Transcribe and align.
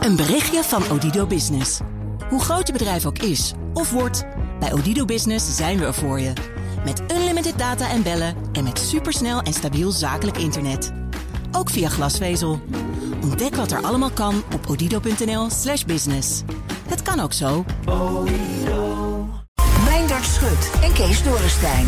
Een 0.00 0.16
berichtje 0.16 0.62
van 0.62 0.90
Odido 0.90 1.26
Business. 1.26 1.80
Hoe 2.28 2.40
groot 2.40 2.66
je 2.66 2.72
bedrijf 2.72 3.06
ook 3.06 3.18
is 3.18 3.52
of 3.74 3.90
wordt, 3.90 4.24
bij 4.60 4.72
Odido 4.72 5.04
Business 5.04 5.56
zijn 5.56 5.78
we 5.78 5.84
er 5.84 5.94
voor 5.94 6.20
je. 6.20 6.32
Met 6.84 7.02
unlimited 7.12 7.58
data 7.58 7.90
en 7.90 8.02
bellen 8.02 8.36
en 8.52 8.64
met 8.64 8.78
supersnel 8.78 9.40
en 9.40 9.52
stabiel 9.52 9.90
zakelijk 9.90 10.36
internet. 10.36 10.92
Ook 11.52 11.70
via 11.70 11.88
glasvezel. 11.88 12.60
Ontdek 13.22 13.54
wat 13.54 13.72
er 13.72 13.82
allemaal 13.82 14.10
kan 14.10 14.42
op 14.54 14.66
odido.nl/slash 14.68 15.84
business. 15.84 16.42
Het 16.88 17.02
kan 17.02 17.20
ook 17.20 17.32
zo. 17.32 17.64
Meindert 19.84 20.24
Schut 20.24 20.70
en 20.82 20.92
Kees 20.92 21.22
Dorrestein. 21.22 21.86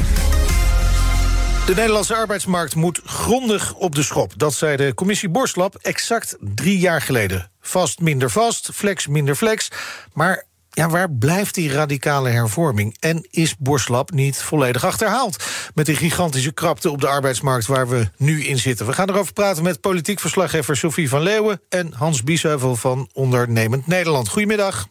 De 1.67 1.73
Nederlandse 1.75 2.15
arbeidsmarkt 2.15 2.75
moet 2.75 3.01
grondig 3.05 3.75
op 3.75 3.95
de 3.95 4.03
schop. 4.03 4.33
Dat 4.37 4.55
zei 4.55 4.77
de 4.77 4.95
commissie 4.95 5.29
Borslap 5.29 5.75
exact 5.75 6.37
drie 6.41 6.79
jaar 6.79 7.01
geleden. 7.01 7.52
Vast 7.65 8.01
minder 8.01 8.31
vast, 8.31 8.69
flex 8.73 9.07
minder 9.07 9.35
flex. 9.35 9.69
Maar 10.13 10.45
ja, 10.71 10.89
waar 10.89 11.11
blijft 11.11 11.55
die 11.55 11.73
radicale 11.73 12.29
hervorming? 12.29 12.97
En 13.01 13.27
is 13.31 13.57
Borslap 13.57 14.11
niet 14.11 14.43
volledig 14.43 14.85
achterhaald... 14.85 15.45
met 15.75 15.87
die 15.87 15.97
gigantische 15.97 16.53
krapte 16.53 16.91
op 16.91 17.01
de 17.01 17.09
arbeidsmarkt 17.09 17.67
waar 17.67 17.89
we 17.89 18.09
nu 18.17 18.45
in 18.45 18.59
zitten? 18.59 18.87
We 18.87 18.93
gaan 18.93 19.09
erover 19.09 19.33
praten 19.33 19.63
met 19.63 19.81
politiek 19.81 20.21
verslaggever 20.21 20.77
Sophie 20.77 21.09
van 21.09 21.23
Leeuwen... 21.23 21.61
en 21.69 21.93
Hans 21.93 22.23
Biesheuvel 22.23 22.77
van 22.77 23.09
Ondernemend 23.13 23.87
Nederland. 23.87 24.29
Goedemiddag. 24.29 24.87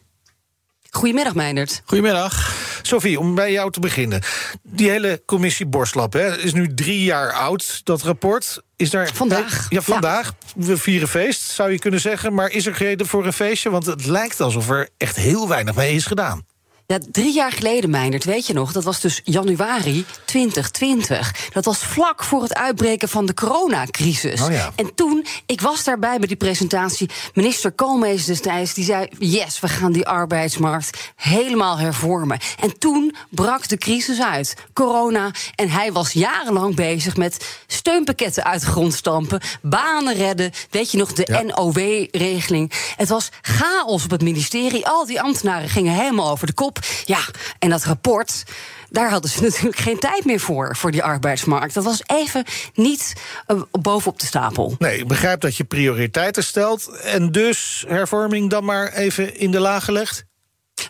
Goedemiddag, 0.90 1.34
Meindert. 1.34 1.82
Goedemiddag. 1.84 2.61
Sophie, 2.82 3.18
om 3.18 3.34
bij 3.34 3.52
jou 3.52 3.70
te 3.70 3.80
beginnen. 3.80 4.22
Die 4.62 4.90
hele 4.90 5.22
commissie 5.26 5.66
Borslap 5.66 6.12
hè, 6.12 6.38
is 6.38 6.52
nu 6.52 6.74
drie 6.74 7.04
jaar 7.04 7.32
oud, 7.32 7.80
dat 7.84 8.02
rapport. 8.02 8.62
Is 8.76 8.90
daar, 8.90 9.10
vandaag. 9.14 9.66
Ja, 9.68 9.80
vandaag. 9.80 10.32
We 10.56 10.76
vieren 10.76 11.08
feest, 11.08 11.40
zou 11.40 11.72
je 11.72 11.78
kunnen 11.78 12.00
zeggen. 12.00 12.34
Maar 12.34 12.50
is 12.50 12.66
er 12.66 12.72
reden 12.72 13.06
voor 13.06 13.26
een 13.26 13.32
feestje? 13.32 13.70
Want 13.70 13.86
het 13.86 14.06
lijkt 14.06 14.40
alsof 14.40 14.70
er 14.70 14.88
echt 14.96 15.16
heel 15.16 15.48
weinig 15.48 15.74
mee 15.74 15.94
is 15.94 16.06
gedaan. 16.06 16.44
Ja, 16.92 16.98
drie 17.10 17.32
jaar 17.32 17.52
geleden, 17.52 17.90
Meindert, 17.90 18.24
weet 18.24 18.46
je 18.46 18.52
nog? 18.52 18.72
Dat 18.72 18.84
was 18.84 19.00
dus 19.00 19.20
januari 19.24 20.04
2020. 20.24 21.50
Dat 21.52 21.64
was 21.64 21.78
vlak 21.78 22.24
voor 22.24 22.42
het 22.42 22.54
uitbreken 22.54 23.08
van 23.08 23.26
de 23.26 23.34
coronacrisis. 23.34 24.40
Oh 24.40 24.52
ja. 24.52 24.72
En 24.76 24.94
toen, 24.94 25.26
ik 25.46 25.60
was 25.60 25.84
daarbij 25.84 26.18
bij 26.18 26.26
die 26.26 26.36
presentatie... 26.36 27.10
minister 27.34 27.72
Koolmees 27.72 28.24
destijds, 28.24 28.74
die 28.74 28.84
zei... 28.84 29.08
yes, 29.18 29.60
we 29.60 29.68
gaan 29.68 29.92
die 29.92 30.06
arbeidsmarkt 30.06 31.12
helemaal 31.16 31.78
hervormen. 31.78 32.38
En 32.60 32.78
toen 32.78 33.14
brak 33.30 33.68
de 33.68 33.76
crisis 33.76 34.20
uit, 34.20 34.54
corona. 34.72 35.30
En 35.54 35.70
hij 35.70 35.92
was 35.92 36.12
jarenlang 36.12 36.74
bezig 36.74 37.16
met 37.16 37.60
steunpakketten 37.66 38.44
uit 38.44 38.60
de 38.60 38.66
grond 38.66 38.94
stampen... 38.94 39.40
banen 39.62 40.14
redden, 40.14 40.50
weet 40.70 40.90
je 40.90 40.98
nog, 40.98 41.12
de 41.12 41.26
Ja. 41.26 41.42
NOW-regeling. 41.42 42.72
Het 42.96 43.08
was 43.08 43.28
chaos 43.42 44.04
op 44.04 44.10
het 44.10 44.22
ministerie. 44.22 44.86
Al 44.86 45.06
die 45.06 45.20
ambtenaren 45.20 45.68
gingen 45.68 45.94
helemaal 45.94 46.30
over 46.30 46.46
de 46.46 46.52
kop. 46.52 46.80
Ja, 47.04 47.20
en 47.58 47.70
dat 47.70 47.84
rapport. 47.84 48.42
Daar 48.90 49.10
hadden 49.10 49.30
ze 49.30 49.42
natuurlijk 49.48 49.76
geen 49.76 49.98
tijd 49.98 50.24
meer 50.24 50.40
voor, 50.40 50.76
voor 50.76 50.90
die 50.90 51.02
arbeidsmarkt. 51.02 51.74
Dat 51.74 51.84
was 51.84 52.02
even 52.06 52.44
niet 52.74 53.12
uh, 53.46 53.62
bovenop 53.70 54.20
de 54.20 54.26
stapel. 54.26 54.74
Nee, 54.78 54.98
ik 54.98 55.08
begrijp 55.08 55.40
dat 55.40 55.56
je 55.56 55.64
prioriteiten 55.64 56.44
stelt... 56.44 56.88
en 56.88 57.32
dus 57.32 57.84
hervorming 57.88 58.50
dan 58.50 58.64
maar 58.64 58.92
even 58.92 59.36
in 59.36 59.50
de 59.50 59.60
laag 59.60 59.84
gelegd? 59.84 60.24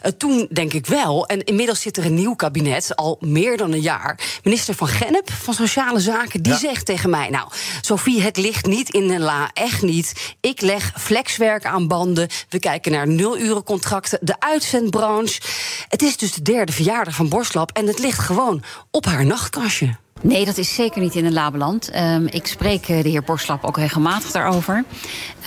Uh, 0.06 0.12
toen 0.18 0.46
denk 0.50 0.72
ik 0.72 0.86
wel. 0.86 1.26
En 1.26 1.44
inmiddels 1.44 1.80
zit 1.80 1.96
er 1.96 2.04
een 2.04 2.14
nieuw 2.14 2.34
kabinet, 2.34 2.96
al 2.96 3.16
meer 3.20 3.56
dan 3.56 3.72
een 3.72 3.80
jaar. 3.80 4.18
Minister 4.42 4.74
van 4.74 4.88
Gennep 4.88 5.32
van 5.32 5.54
Sociale 5.54 6.00
Zaken, 6.00 6.42
die 6.42 6.52
Ja. 6.52 6.58
zegt 6.58 6.86
tegen 6.86 7.10
mij... 7.10 7.28
nou, 7.28 7.48
Sophie, 7.80 8.22
het 8.22 8.36
ligt 8.36 8.66
niet 8.66 8.90
in 8.90 9.08
de 9.08 9.18
la, 9.18 9.50
echt 9.52 9.82
niet. 9.82 10.34
Ik 10.40 10.60
leg 10.60 10.92
flexwerk 10.96 11.64
aan 11.64 11.88
banden. 11.88 12.28
We 12.48 12.58
kijken 12.58 12.92
naar 12.92 13.06
nulurencontracten, 13.08 14.18
de 14.22 14.34
uitzendbranche. 14.38 15.40
Het 15.88 16.02
is 16.02 16.16
dus 16.16 16.32
de 16.32 16.42
derde 16.42 16.72
verjaardag 16.72 17.14
van 17.14 17.28
Borstlap... 17.28 17.70
en 17.72 17.86
het 17.86 17.98
ligt 17.98 18.18
gewoon 18.18 18.62
op 18.90 19.04
haar 19.04 19.26
nachtkastje. 19.26 19.96
Nee, 20.22 20.44
dat 20.44 20.58
is 20.58 20.74
zeker 20.74 21.00
niet 21.00 21.14
in 21.14 21.24
een 21.24 21.32
labeland. 21.32 21.96
Um, 21.96 22.26
ik 22.26 22.46
spreek 22.46 22.88
uh, 22.88 23.02
de 23.02 23.08
heer 23.08 23.22
Borslap 23.22 23.64
ook 23.64 23.76
regelmatig 23.76 24.30
daarover. 24.30 24.84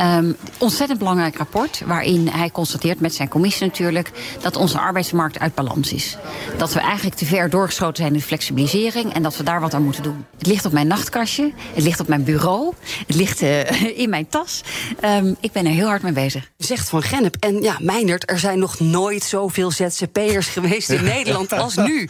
Um, 0.01 0.35
ontzettend 0.57 0.99
belangrijk 0.99 1.37
rapport, 1.37 1.81
waarin 1.85 2.27
hij 2.27 2.49
constateert 2.49 2.99
met 2.99 3.13
zijn 3.13 3.27
commissie 3.27 3.65
natuurlijk 3.65 4.11
dat 4.41 4.55
onze 4.55 4.79
arbeidsmarkt 4.79 5.39
uit 5.39 5.55
balans 5.55 5.93
is. 5.93 6.17
Dat 6.57 6.73
we 6.73 6.79
eigenlijk 6.79 7.15
te 7.15 7.25
ver 7.25 7.49
doorgeschoten 7.49 7.95
zijn 7.95 8.13
in 8.13 8.19
de 8.19 8.25
flexibilisering 8.25 9.13
en 9.13 9.23
dat 9.23 9.37
we 9.37 9.43
daar 9.43 9.61
wat 9.61 9.73
aan 9.73 9.83
moeten 9.83 10.03
doen. 10.03 10.25
Het 10.37 10.47
ligt 10.47 10.65
op 10.65 10.71
mijn 10.71 10.87
nachtkastje, 10.87 11.51
het 11.73 11.83
ligt 11.83 11.99
op 11.99 12.07
mijn 12.07 12.23
bureau, 12.23 12.73
het 13.07 13.15
ligt 13.15 13.41
uh, 13.41 13.97
in 14.03 14.09
mijn 14.09 14.27
tas. 14.27 14.61
Um, 15.03 15.35
ik 15.39 15.51
ben 15.51 15.65
er 15.65 15.71
heel 15.71 15.87
hard 15.87 16.01
mee 16.01 16.11
bezig. 16.11 16.51
Zegt 16.57 16.89
Van 16.89 17.01
Gennep. 17.01 17.35
En 17.39 17.61
ja, 17.61 17.77
Meindert, 17.79 18.29
er 18.29 18.39
zijn 18.39 18.59
nog 18.59 18.79
nooit 18.79 19.23
zoveel 19.23 19.71
ZZP'ers 19.71 20.47
geweest 20.47 20.89
in 20.89 21.03
Nederland 21.15 21.51
als 21.51 21.75
nu. 21.75 22.09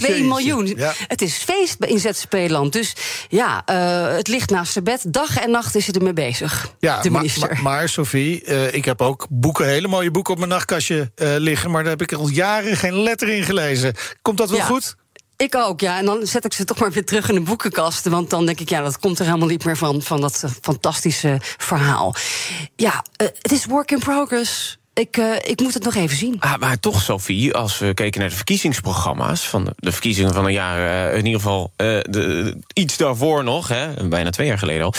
1,2 0.00 0.08
miljoen. 0.08 0.66
Ja. 0.66 0.92
Het 0.96 1.22
is 1.22 1.38
feest 1.54 1.84
in 1.84 1.98
ZZP-land. 1.98 2.72
Dus 2.72 2.92
ja, 3.28 3.62
uh, 3.70 4.16
het 4.16 4.28
ligt 4.28 4.50
naast 4.50 4.72
zijn 4.72 4.84
bed. 4.84 5.02
Dag 5.06 5.36
en 5.38 5.50
nacht 5.50 5.74
is 5.74 5.86
het 5.86 5.96
ermee 5.96 6.12
bezig, 6.12 6.68
Ja, 6.78 7.00
de 7.02 7.10
maar, 7.10 7.20
minister. 7.20 7.48
maar, 7.52 7.62
maar 7.62 7.88
Sophie, 7.88 8.44
uh, 8.46 8.74
ik 8.74 8.84
heb 8.84 9.00
ook 9.00 9.26
boeken, 9.30 9.66
hele 9.66 9.88
mooie 9.88 10.10
boeken 10.10 10.32
op 10.32 10.38
mijn 10.38 10.50
nachtkastje 10.50 11.10
uh, 11.16 11.34
liggen... 11.38 11.70
maar 11.70 11.82
daar 11.82 11.92
heb 11.92 12.02
ik 12.02 12.12
al 12.12 12.28
jaren 12.28 12.76
geen 12.76 13.02
letter 13.02 13.28
in 13.28 13.42
gelezen. 13.42 13.94
Komt 14.22 14.38
dat 14.38 14.48
wel 14.50 14.58
Ja. 14.58 14.64
goed? 14.64 14.94
Ik 15.36 15.54
ook, 15.54 15.80
ja. 15.80 15.98
En 15.98 16.04
dan 16.04 16.26
zet 16.26 16.44
ik 16.44 16.52
ze 16.52 16.64
toch 16.64 16.78
maar 16.78 16.90
weer 16.90 17.04
terug 17.04 17.28
in 17.28 17.34
de 17.34 17.40
boekenkast. 17.40 18.08
Want 18.08 18.30
dan 18.30 18.46
denk 18.46 18.60
ik, 18.60 18.68
ja, 18.68 18.82
dat 18.82 18.98
komt 18.98 19.18
er 19.18 19.24
helemaal 19.24 19.48
niet 19.48 19.64
meer 19.64 19.76
van, 19.76 20.02
van 20.02 20.20
dat 20.20 20.44
fantastische 20.60 21.38
verhaal. 21.40 22.14
Ja, 22.76 23.04
uh, 23.22 23.28
het 23.40 23.52
is 23.52 23.64
work 23.64 23.90
in 23.90 23.98
progress. 23.98 24.78
Ik, 24.94 25.16
uh, 25.16 25.36
ik 25.42 25.60
moet 25.60 25.74
het 25.74 25.84
nog 25.84 25.94
even 25.94 26.16
zien. 26.16 26.36
Ah, 26.40 26.56
maar 26.56 26.80
toch, 26.80 27.02
Sophie, 27.02 27.54
als 27.54 27.78
we 27.78 27.94
keken 27.94 28.20
naar 28.20 28.28
de 28.28 28.34
verkiezingsprogramma's... 28.36 29.48
van 29.48 29.72
de, 29.76 29.92
verkiezingen 29.92 30.34
van 30.34 30.44
een 30.44 30.52
jaar, 30.52 31.10
uh, 31.10 31.18
in 31.18 31.24
ieder 31.24 31.40
geval 31.40 31.72
uh, 31.76 32.00
de, 32.02 32.56
iets 32.72 32.96
daarvoor 32.96 33.44
nog... 33.44 33.68
Hè, 33.68 34.08
bijna 34.08 34.30
twee 34.30 34.46
jaar 34.46 34.58
geleden 34.58 34.84
al... 34.84 34.94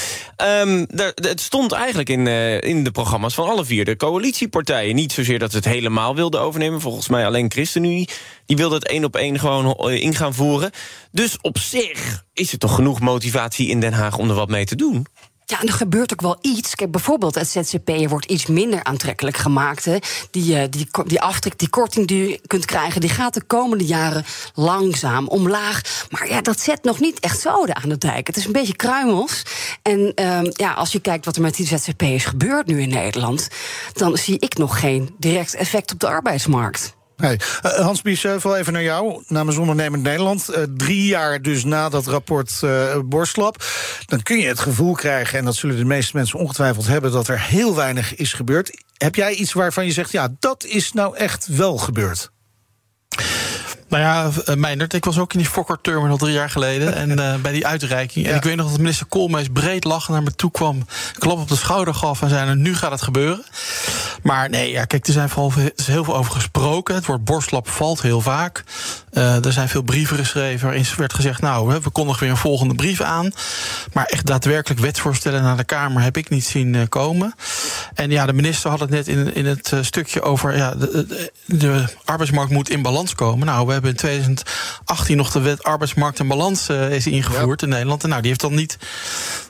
Daar, 0.87 1.11
het 1.15 1.41
stond 1.41 1.71
eigenlijk 1.71 2.09
in, 2.09 2.27
in 2.61 2.83
de 2.83 2.91
programma's 2.91 3.33
van 3.33 3.49
alle 3.49 3.65
vier 3.65 3.85
de 3.85 3.97
coalitiepartijen. 3.97 4.95
Niet 4.95 5.11
zozeer 5.11 5.39
dat 5.39 5.51
ze 5.51 5.57
het 5.57 5.65
helemaal 5.65 6.15
wilden 6.15 6.41
overnemen. 6.41 6.81
Volgens 6.81 7.07
mij 7.07 7.25
alleen 7.25 7.51
ChristenUnie 7.51 8.09
die 8.45 8.57
wilde 8.57 8.75
het 8.75 8.87
één 8.87 9.03
op 9.03 9.15
één 9.15 9.39
gewoon 9.39 9.91
in 9.91 10.15
gaan 10.15 10.33
voeren. 10.33 10.71
Dus 11.11 11.37
op 11.41 11.57
zich 11.57 12.23
is 12.33 12.51
er 12.51 12.57
toch 12.57 12.75
genoeg 12.75 12.99
motivatie 12.99 13.67
in 13.67 13.79
Den 13.79 13.93
Haag 13.93 14.17
om 14.17 14.29
er 14.29 14.35
wat 14.35 14.49
mee 14.49 14.65
te 14.65 14.75
doen? 14.75 15.07
Ja, 15.45 15.61
en 15.61 15.67
er 15.67 15.73
gebeurt 15.73 16.13
ook 16.13 16.21
wel 16.21 16.37
iets. 16.41 16.75
Kijk, 16.75 16.91
bijvoorbeeld 16.91 17.35
het 17.35 17.47
ZZP'er 17.47 18.09
wordt 18.09 18.25
iets 18.25 18.45
minder 18.45 18.83
aantrekkelijk 18.83 19.37
gemaakt. 19.37 19.85
Hè. 19.85 19.97
Die, 20.31 20.55
uh, 20.55 20.63
die, 20.69 20.87
die 21.05 21.21
aftrek, 21.21 21.59
die 21.59 21.69
korting 21.69 22.07
die 22.07 22.29
je 22.29 22.39
kunt 22.47 22.65
krijgen... 22.65 23.01
die 23.01 23.09
gaat 23.09 23.33
de 23.33 23.43
komende 23.43 23.85
jaren 23.85 24.25
langzaam 24.53 25.27
omlaag. 25.27 26.05
Maar 26.09 26.29
ja, 26.29 26.41
dat 26.41 26.59
zet 26.59 26.83
nog 26.83 26.99
niet 26.99 27.19
echt 27.19 27.39
zoden 27.39 27.75
aan 27.75 27.89
de 27.89 27.97
dijk. 27.97 28.27
Het 28.27 28.37
is 28.37 28.45
een 28.45 28.51
beetje 28.51 28.75
kruimels. 28.75 29.43
En 29.81 30.11
uh, 30.15 30.39
ja, 30.51 30.73
als 30.73 30.91
je 30.91 30.99
kijkt 30.99 31.25
wat 31.25 31.35
er 31.35 31.41
met 31.41 31.55
die 31.55 31.67
ZZP'ers 31.67 32.25
gebeurt 32.25 32.67
nu 32.67 32.81
in 32.81 32.89
Nederland... 32.89 33.47
dan 33.93 34.17
zie 34.17 34.39
ik 34.39 34.57
nog 34.57 34.79
geen 34.79 35.15
direct 35.17 35.55
effect 35.55 35.91
op 35.91 35.99
de 35.99 36.07
arbeidsmarkt. 36.07 36.94
Uh, 37.17 37.31
Hans 37.61 38.01
Biesheuvel, 38.01 38.55
even 38.55 38.73
naar 38.73 38.83
jou, 38.83 39.23
namens 39.27 39.57
Ondernemend 39.57 40.03
Nederland. 40.03 40.49
Uh, 40.49 40.63
drie 40.77 41.05
jaar 41.05 41.41
dus 41.41 41.63
na 41.63 41.89
dat 41.89 42.05
rapport 42.05 42.61
uh. 42.63 43.63
Dan 44.05 44.21
kun 44.23 44.37
je 44.37 44.47
het 44.47 44.59
gevoel 44.59 44.93
krijgen, 44.93 45.39
en 45.39 45.45
dat 45.45 45.55
zullen 45.55 45.77
de 45.77 45.85
meeste 45.85 46.15
mensen 46.15 46.39
ongetwijfeld 46.39 46.87
hebben... 46.87 47.11
dat 47.11 47.27
er 47.27 47.41
heel 47.41 47.75
weinig 47.75 48.15
is 48.15 48.33
gebeurd. 48.33 48.83
Heb 48.97 49.15
jij 49.15 49.33
iets 49.33 49.53
waarvan 49.53 49.85
je 49.85 49.91
zegt, 49.91 50.11
ja, 50.11 50.35
dat 50.39 50.63
is 50.63 50.93
nou 50.93 51.17
echt 51.17 51.47
wel 51.47 51.77
gebeurd? 51.77 52.33
Nou 53.95 54.07
ja, 54.07 54.31
uh, 54.49 54.55
Meindert, 54.55 54.93
ik 54.93 55.05
was 55.05 55.19
ook 55.19 55.33
in 55.33 55.39
die 55.39 55.47
Fokker 55.47 55.77
Terminal 55.81 56.17
drie 56.17 56.33
jaar 56.33 56.49
geleden. 56.49 56.95
en 56.95 57.09
uh, 57.09 57.35
bij 57.41 57.51
die 57.51 57.67
uitreiking. 57.67 58.25
Ja. 58.25 58.31
En 58.31 58.37
ik 58.37 58.43
weet 58.43 58.55
nog 58.55 58.69
dat 58.69 58.77
minister 58.77 59.05
Koolmees 59.05 59.47
breed 59.53 59.83
lachend 59.83 60.13
naar 60.13 60.23
me 60.23 60.35
toe 60.35 60.51
kwam. 60.51 60.85
klap 61.17 61.37
op 61.37 61.47
de 61.47 61.55
schouder 61.55 61.93
gaf 61.93 62.21
en 62.21 62.29
zei: 62.29 62.55
Nu 62.55 62.75
gaat 62.75 62.91
het 62.91 63.01
gebeuren. 63.01 63.43
Maar 64.23 64.49
nee, 64.49 64.71
ja, 64.71 64.85
kijk, 64.85 65.07
er, 65.07 65.13
zijn 65.13 65.29
vooral, 65.29 65.51
er 65.57 65.71
is 65.75 65.87
heel 65.87 66.03
veel 66.03 66.15
over 66.15 66.31
gesproken. 66.31 66.95
Het 66.95 67.05
woord 67.05 67.23
borstlap 67.23 67.69
valt 67.69 68.01
heel 68.01 68.21
vaak. 68.21 68.63
Uh, 69.13 69.45
er 69.45 69.53
zijn 69.53 69.69
veel 69.69 69.81
brieven 69.81 70.17
geschreven 70.17 70.65
waarin 70.65 70.85
werd 70.97 71.13
gezegd: 71.13 71.41
Nou, 71.41 71.79
we 71.83 71.89
kondigen 71.89 72.21
weer 72.21 72.31
een 72.31 72.37
volgende 72.37 72.75
brief 72.75 73.01
aan. 73.01 73.31
Maar 73.93 74.05
echt 74.05 74.25
daadwerkelijk 74.25 74.81
wetsvoorstellen 74.81 75.41
naar 75.41 75.57
de 75.57 75.63
Kamer 75.63 76.01
heb 76.01 76.17
ik 76.17 76.29
niet 76.29 76.45
zien 76.45 76.89
komen. 76.89 77.35
En 77.93 78.09
ja, 78.09 78.25
de 78.25 78.33
minister 78.33 78.69
had 78.69 78.79
het 78.79 78.89
net 78.89 79.07
in, 79.07 79.33
in 79.33 79.45
het 79.45 79.73
stukje 79.81 80.21
over: 80.21 80.57
ja, 80.57 80.75
de, 80.75 81.05
de, 81.07 81.31
de 81.45 81.85
arbeidsmarkt 82.05 82.51
moet 82.51 82.69
in 82.69 82.81
balans 82.81 83.15
komen. 83.15 83.45
Nou, 83.45 83.65
we 83.65 83.73
hebben 83.73 83.84
in 83.87 83.95
2018 83.95 85.17
nog 85.17 85.31
de 85.31 85.39
wet 85.39 85.63
arbeidsmarkt 85.63 86.19
en 86.19 86.27
balans 86.27 86.69
uh, 86.69 86.91
is 86.91 87.07
ingevoerd 87.07 87.61
ja. 87.61 87.67
in 87.67 87.73
Nederland. 87.73 88.03
En 88.03 88.09
nou, 88.09 88.21
die 88.21 88.29
heeft 88.29 88.41
dan 88.41 88.55
niet 88.55 88.77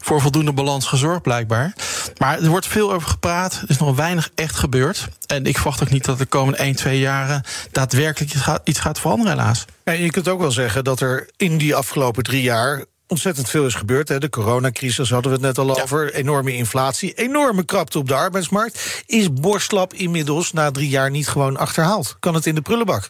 voor 0.01 0.21
voldoende 0.21 0.53
balans 0.53 0.85
gezorgd, 0.85 1.21
blijkbaar. 1.21 1.73
Maar 2.17 2.41
er 2.41 2.49
wordt 2.49 2.67
veel 2.67 2.93
over 2.93 3.09
gepraat. 3.09 3.53
Er 3.53 3.69
is 3.69 3.77
nog 3.77 3.95
weinig 3.95 4.29
echt 4.35 4.55
gebeurd. 4.55 5.07
En 5.27 5.45
ik 5.45 5.55
verwacht 5.55 5.81
ook 5.81 5.89
niet 5.89 6.05
dat 6.05 6.17
de 6.17 6.25
komende 6.25 6.57
1, 6.57 6.75
2 6.75 6.99
jaren 6.99 7.43
daadwerkelijk 7.71 8.33
iets 8.33 8.41
gaat, 8.41 8.61
iets 8.63 8.79
gaat 8.79 8.99
veranderen, 8.99 9.37
helaas. 9.37 9.65
En 9.83 10.01
je 10.01 10.11
kunt 10.11 10.27
ook 10.27 10.39
wel 10.39 10.51
zeggen 10.51 10.83
dat 10.83 10.99
er 10.99 11.29
in 11.37 11.57
die 11.57 11.75
afgelopen 11.75 12.23
drie 12.23 12.41
jaar 12.41 12.85
ontzettend 13.07 13.49
veel 13.49 13.65
is 13.65 13.73
gebeurd. 13.73 14.09
Hè. 14.09 14.19
De 14.19 14.29
coronacrisis 14.29 15.09
hadden 15.09 15.31
we 15.31 15.37
het 15.37 15.57
net 15.57 15.57
al 15.57 15.81
over. 15.81 16.13
Enorme 16.13 16.55
inflatie, 16.55 17.13
enorme 17.13 17.63
krapte 17.63 17.97
op 17.97 18.07
de 18.07 18.15
arbeidsmarkt. 18.15 19.03
Is 19.05 19.33
Borslap 19.33 19.93
inmiddels 19.93 20.53
na 20.53 20.71
drie 20.71 20.89
jaar 20.89 21.11
niet 21.11 21.27
gewoon 21.27 21.57
achterhaald? 21.57 22.15
Kan 22.19 22.33
het 22.33 22.45
in 22.45 22.55
de 22.55 22.61
prullenbak? 22.61 23.09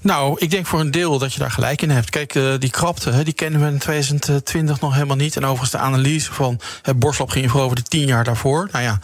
Nou, 0.00 0.36
ik 0.38 0.50
denk 0.50 0.66
voor 0.66 0.80
een 0.80 0.90
deel 0.90 1.18
dat 1.18 1.32
je 1.32 1.38
daar 1.38 1.50
gelijk 1.50 1.82
in 1.82 1.90
hebt. 1.90 2.10
Kijk, 2.10 2.34
uh, 2.34 2.54
die 2.58 2.70
krapte, 2.70 3.22
die 3.22 3.32
kennen 3.32 3.60
we 3.60 3.66
in 3.66 3.78
2020 3.78 4.80
nog 4.80 4.92
helemaal 4.92 5.16
niet. 5.16 5.36
En 5.36 5.44
overigens 5.44 5.70
de 5.70 5.78
analyse 5.78 6.32
van 6.32 6.60
het 6.82 6.98
Borslap 6.98 7.30
ging 7.30 7.52
over 7.52 7.76
de 7.76 7.82
tien 7.82 8.06
jaar 8.06 8.24
daarvoor. 8.24 8.68
Nou 8.72 8.84
ja, 8.84 9.00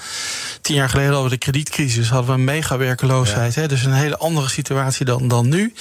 tien 0.60 0.74
jaar 0.74 0.88
geleden 0.88 1.12
hadden 1.12 1.30
we 1.30 1.36
de 1.36 1.44
kredietcrisis, 1.44 2.08
hadden 2.08 2.26
we 2.26 2.38
een 2.38 2.44
mega 2.44 2.76
werkeloosheid. 2.76 3.54
Ja. 3.54 3.66
dus 3.66 3.84
een 3.84 3.92
hele 3.92 4.18
andere 4.18 4.48
situatie 4.48 5.04
dan, 5.04 5.28
dan 5.28 5.48
nu. 5.48 5.74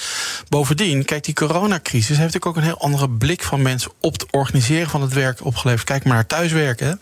Bovendien, 0.48 1.04
kijk, 1.04 1.24
die 1.24 1.34
coronacrisis 1.34 2.08
heeft 2.08 2.18
natuurlijk 2.18 2.46
ook 2.46 2.56
een 2.56 2.62
heel 2.62 2.80
andere 2.80 3.10
blik 3.10 3.42
van 3.42 3.62
mensen 3.62 3.90
op 4.00 4.12
het 4.12 4.26
organiseren 4.30 4.90
van 4.90 5.02
het 5.02 5.12
werk 5.12 5.44
opgeleverd. 5.44 5.84
Kijk 5.84 6.04
maar 6.04 6.14
naar 6.14 6.26
thuiswerken. 6.26 6.86
Hè. 6.86 6.94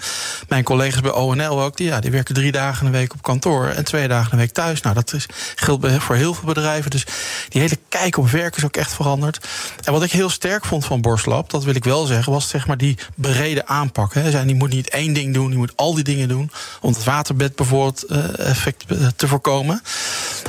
Mijn 0.48 0.64
collega's 0.64 1.00
bij 1.00 1.12
ONL 1.12 1.62
ook, 1.62 1.76
die, 1.76 1.86
ja, 1.86 2.00
die 2.00 2.10
werken 2.10 2.34
drie 2.34 2.52
dagen 2.52 2.86
een 2.86 2.92
week 2.92 3.12
op 3.12 3.22
kantoor 3.22 3.66
en 3.66 3.84
twee 3.84 4.08
dagen 4.08 4.32
een 4.32 4.38
week 4.38 4.52
thuis. 4.52 4.80
Nou, 4.80 4.94
dat 4.94 5.12
is, 5.12 5.26
geldt 5.54 5.86
voor 5.98 6.16
heel 6.16 6.34
veel 6.34 6.44
bedrijven. 6.44 6.90
Dus 6.90 7.04
die 7.48 7.60
hele 7.60 7.78
kijk 7.88 8.16
op 8.16 8.30
werk 8.30 8.56
is 8.56 8.64
ook 8.64 8.76
echt 8.76 8.94
veranderd. 8.94 9.48
En 9.84 9.92
wat 9.92 10.02
ik 10.02 10.12
heel 10.12 10.30
sterk 10.30 10.64
vond 10.64 10.84
van 10.84 11.00
Borslab, 11.00 11.50
dat 11.50 11.64
wil 11.64 11.74
ik 11.74 11.84
wel 11.84 12.06
zeggen, 12.06 12.32
was 12.32 12.48
zeg 12.48 12.66
maar 12.66 12.76
die 12.76 12.98
brede 13.14 13.66
aanpak. 13.66 14.14
Hè. 14.14 14.30
Zijn, 14.30 14.46
die 14.46 14.56
moet 14.56 14.72
niet 14.72 14.88
één 14.88 15.12
ding 15.12 15.34
doen, 15.34 15.48
die 15.48 15.58
moet 15.58 15.76
al 15.76 15.94
die 15.94 16.04
dingen 16.04 16.28
doen. 16.28 16.50
Om 16.80 16.92
het 16.92 17.04
waterbed 17.04 17.56
bijvoorbeeld 17.56 18.04
uh, 18.08 18.38
effect 18.38 18.84
eh, 18.88 19.06
te 19.16 19.28
voorkomen. 19.28 19.82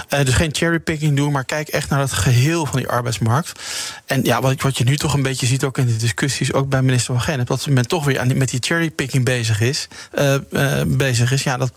Uh, 0.09 0.25
dus 0.25 0.33
geen 0.33 0.55
cherrypicking 0.55 1.17
doen, 1.17 1.31
maar 1.31 1.45
kijk 1.45 1.67
echt 1.67 1.89
naar 1.89 1.99
het 1.99 2.11
geheel 2.11 2.65
van 2.65 2.79
die 2.79 2.87
arbeidsmarkt. 2.87 3.59
En 4.05 4.23
ja, 4.23 4.41
wat, 4.41 4.61
wat 4.61 4.77
je 4.77 4.83
nu 4.83 4.97
toch 4.97 5.13
een 5.13 5.21
beetje 5.21 5.45
ziet, 5.45 5.63
ook 5.63 5.77
in 5.77 5.85
de 5.85 5.95
discussies, 5.95 6.53
ook 6.53 6.69
bij 6.69 6.81
minister 6.81 7.13
van 7.13 7.23
Genep, 7.23 7.47
dat 7.47 7.67
men 7.67 7.87
toch 7.87 8.05
weer 8.05 8.19
aan, 8.19 8.37
met 8.37 8.49
die 8.49 8.59
cherrypicking 8.63 9.25
bezig 9.25 9.61
is. 9.61 9.87
Bezig 10.87 11.31
is. 11.31 11.43
Ja, 11.43 11.57
dat, 11.57 11.71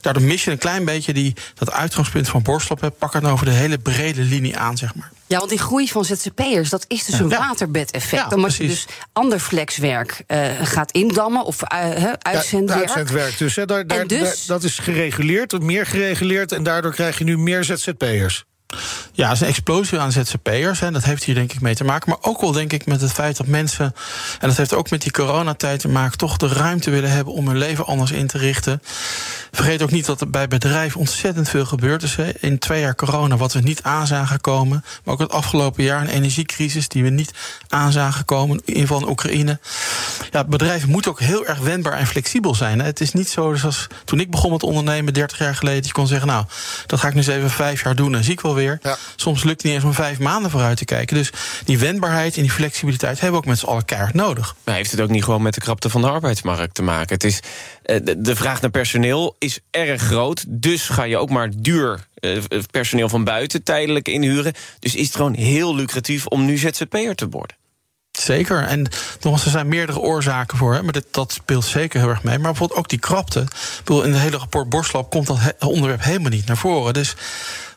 daardoor 0.00 0.22
mis 0.22 0.44
je 0.44 0.50
een 0.50 0.58
klein 0.58 0.84
beetje 0.84 1.12
die, 1.12 1.34
dat 1.54 1.72
uitgangspunt 1.72 2.28
van 2.28 2.42
Borslab. 2.42 2.92
Pak 2.98 3.12
het 3.12 3.22
nou 3.22 3.34
over 3.34 3.46
de 3.46 3.52
hele 3.52 3.78
brede 3.78 4.22
linie 4.22 4.56
aan, 4.56 4.76
zeg 4.76 4.91
maar. 4.94 5.10
Ja, 5.26 5.38
want 5.38 5.50
die 5.50 5.58
groei 5.58 5.88
van 5.88 6.04
ZZP'ers, 6.04 6.70
dat 6.70 6.84
is 6.88 7.04
dus 7.04 7.18
een 7.18 7.28
ja. 7.28 7.38
waterbedeffect. 7.38 8.30
Ja, 8.30 8.36
Omdat 8.36 8.56
je 8.56 8.66
dus 8.66 8.86
ander 9.12 9.38
flexwerk 9.38 10.24
uh, 10.28 10.46
gaat 10.62 10.90
indammen 10.90 11.44
of 11.44 11.62
uh, 11.72 12.12
uitzendwerk. 12.18 13.38
Dus, 13.38 13.56
hè, 13.56 13.66
daar, 13.66 13.86
daar, 13.86 14.06
dus... 14.06 14.18
Daar, 14.18 14.36
dat 14.46 14.62
is 14.62 14.78
gereguleerd, 14.78 15.60
meer 15.60 15.86
gereguleerd... 15.86 16.52
en 16.52 16.62
daardoor 16.62 16.92
krijg 16.92 17.18
je 17.18 17.24
nu 17.24 17.38
meer 17.38 17.64
ZZP'ers. 17.64 18.44
Ja, 19.12 19.24
het 19.26 19.34
is 19.34 19.40
een 19.40 19.46
explosie 19.46 19.98
aan 19.98 20.12
ZZP'ers. 20.12 20.80
En 20.80 20.92
dat 20.92 21.04
heeft 21.04 21.24
hier 21.24 21.34
denk 21.34 21.52
ik 21.52 21.60
mee 21.60 21.74
te 21.74 21.84
maken. 21.84 22.08
Maar 22.08 22.18
ook 22.20 22.40
wel 22.40 22.52
denk 22.52 22.72
ik 22.72 22.86
met 22.86 23.00
het 23.00 23.12
feit 23.12 23.36
dat 23.36 23.46
mensen... 23.46 23.94
en 24.40 24.48
dat 24.48 24.56
heeft 24.56 24.74
ook 24.74 24.90
met 24.90 25.02
die 25.02 25.12
coronatijd 25.12 25.80
te 25.80 25.88
maken... 25.88 26.18
toch 26.18 26.36
de 26.36 26.48
ruimte 26.48 26.90
willen 26.90 27.10
hebben 27.10 27.34
om 27.34 27.46
hun 27.46 27.58
leven 27.58 27.86
anders 27.86 28.10
in 28.10 28.26
te 28.26 28.38
richten. 28.38 28.82
Vergeet 29.52 29.82
ook 29.82 29.90
niet 29.90 30.06
dat 30.06 30.20
er 30.20 30.30
bij 30.30 30.48
bedrijven 30.48 31.00
ontzettend 31.00 31.48
veel 31.48 31.64
gebeurd 31.64 32.02
is. 32.02 32.16
In 32.40 32.58
twee 32.58 32.80
jaar 32.80 32.94
corona, 32.94 33.36
wat 33.36 33.52
we 33.52 33.60
niet 33.60 33.82
aan 33.82 34.06
zagen 34.06 34.40
komen. 34.40 34.84
Maar 35.04 35.14
ook 35.14 35.20
het 35.20 35.32
afgelopen 35.32 35.84
jaar 35.84 36.00
een 36.00 36.08
energiecrisis 36.08 36.88
die 36.88 37.02
we 37.02 37.10
niet 37.10 37.32
aan 37.68 37.92
zagen 37.92 38.24
komen. 38.24 38.60
In 38.64 38.86
van 38.86 39.08
Oekraïne. 39.08 39.60
Ja, 40.30 40.44
bedrijven 40.44 40.88
moeten 40.88 41.10
ook 41.10 41.20
heel 41.20 41.46
erg 41.46 41.58
wendbaar 41.58 41.92
en 41.92 42.06
flexibel 42.06 42.54
zijn. 42.54 42.80
Het 42.80 43.00
is 43.00 43.12
niet 43.12 43.28
zo 43.28 43.54
zoals 43.54 43.86
toen 44.04 44.20
ik 44.20 44.30
begon 44.30 44.50
met 44.50 44.62
ondernemen 44.62 45.14
30 45.14 45.38
jaar 45.38 45.54
geleden. 45.54 45.84
Je 45.84 45.92
kon 45.92 46.06
zeggen, 46.06 46.28
nou, 46.28 46.44
dat 46.86 47.00
ga 47.00 47.08
ik 47.08 47.14
nu 47.14 47.20
eens 47.20 47.28
even 47.28 47.50
vijf 47.50 47.82
jaar 47.82 47.94
doen. 47.94 48.14
En 48.14 48.24
zie 48.24 48.32
ik 48.32 48.40
wel 48.40 48.54
weer. 48.54 48.61
Ja. 48.62 48.96
Soms 49.16 49.44
lukt 49.44 49.56
het 49.56 49.64
niet 49.64 49.74
eens 49.74 49.84
om 49.84 49.94
vijf 49.94 50.18
maanden 50.18 50.50
vooruit 50.50 50.76
te 50.76 50.84
kijken. 50.84 51.16
Dus 51.16 51.30
die 51.64 51.78
wendbaarheid 51.78 52.36
en 52.36 52.42
die 52.42 52.50
flexibiliteit 52.50 53.20
hebben 53.20 53.40
we 53.40 53.46
ook 53.46 53.50
met 53.50 53.58
z'n 53.58 53.66
allen 53.66 53.84
keihard 53.84 54.14
nodig. 54.14 54.54
Maar 54.64 54.74
heeft 54.74 54.90
het 54.90 55.00
ook 55.00 55.10
niet 55.10 55.24
gewoon 55.24 55.42
met 55.42 55.54
de 55.54 55.60
krapte 55.60 55.90
van 55.90 56.00
de 56.00 56.08
arbeidsmarkt 56.08 56.74
te 56.74 56.82
maken? 56.82 57.14
Het 57.14 57.24
is, 57.24 57.40
eh, 57.82 58.00
de 58.18 58.36
vraag 58.36 58.60
naar 58.60 58.70
personeel 58.70 59.36
is 59.38 59.58
erg 59.70 60.02
groot. 60.02 60.44
Dus 60.48 60.88
ga 60.88 61.02
je 61.02 61.16
ook 61.16 61.30
maar 61.30 61.50
duur 61.56 62.06
eh, 62.14 62.38
personeel 62.70 63.08
van 63.08 63.24
buiten 63.24 63.62
tijdelijk 63.62 64.08
inhuren. 64.08 64.52
Dus 64.78 64.94
is 64.94 65.06
het 65.06 65.16
gewoon 65.16 65.34
heel 65.34 65.74
lucratief 65.74 66.26
om 66.26 66.44
nu 66.44 66.58
ZZP'er 66.58 67.14
te 67.14 67.28
worden. 67.28 67.56
Zeker. 68.12 68.62
En 68.62 68.88
nogmaals, 69.20 69.44
er 69.44 69.50
zijn 69.50 69.68
meerdere 69.68 69.98
oorzaken 69.98 70.58
voor. 70.58 70.74
Hè, 70.74 70.82
maar 70.82 70.92
dit, 70.92 71.06
dat 71.10 71.32
speelt 71.32 71.64
zeker 71.64 72.00
heel 72.00 72.08
erg 72.08 72.22
mee. 72.22 72.38
Maar 72.38 72.50
bijvoorbeeld 72.50 72.78
ook 72.78 72.88
die 72.88 72.98
krapte. 72.98 73.46
in 73.84 74.12
het 74.12 74.18
hele 74.18 74.36
rapport 74.36 74.68
Borslap 74.68 75.10
komt 75.10 75.26
dat 75.26 75.38
onderwerp 75.58 76.02
helemaal 76.02 76.30
niet 76.30 76.46
naar 76.46 76.56
voren. 76.56 76.92
Dus 76.92 77.14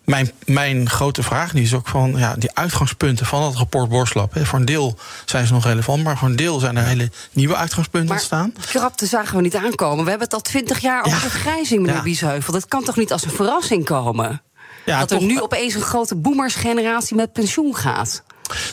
mijn, 0.06 0.32
mijn 0.46 0.90
grote 0.90 1.24
vraag 1.24 1.54
nu 1.54 1.62
is 1.62 1.74
ook 1.74 1.88
van 1.88 2.14
ja, 2.18 2.36
die 2.38 2.52
uitgangspunten 2.54 3.26
van 3.26 3.44
het 3.44 3.56
rapport 3.56 3.90
Borslap. 3.90 4.34
Hè, 4.34 4.46
voor 4.46 4.60
een 4.60 4.66
deel 4.66 4.98
zijn 5.26 5.48
ze 5.48 5.54
nog 5.54 5.66
relevant, 5.66 6.04
maar 6.04 6.18
voor 6.18 6.28
een 6.28 6.36
deel 6.36 6.60
zijn 6.60 6.78
er 6.78 6.84
hele 6.84 7.12
nieuwe 7.32 7.56
uitgangspunten 7.56 8.10
maar 8.10 8.18
ontstaan. 8.18 8.54
Krapte 8.66 9.06
zagen 9.06 9.36
we 9.36 9.42
niet 9.42 9.56
aankomen. 9.56 10.04
We 10.04 10.10
hebben 10.10 10.28
het 10.28 10.34
al 10.34 10.42
twintig 10.42 10.80
jaar 10.80 11.06
over 11.06 11.20
vergrijzing, 11.20 11.82
meneer 11.82 11.96
ja. 11.96 12.02
Biesheuvel. 12.02 12.54
Dat 12.54 12.68
kan 12.68 12.84
toch 12.84 12.96
niet 12.96 13.12
als 13.12 13.24
een 13.24 13.32
verrassing 13.32 13.86
komen? 13.86 14.42
Ja, 14.86 15.00
dat 15.00 15.12
er 15.12 15.22
nu 15.22 15.42
opeens 15.42 15.74
een 15.74 15.82
grote 15.82 16.16
boemersgeneratie 16.16 17.16
met 17.16 17.34
pensioen 17.34 17.76
gaat? 17.76 18.24